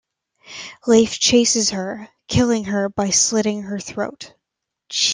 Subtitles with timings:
[0.87, 4.33] Leif chases her, killing her by slitting her throat.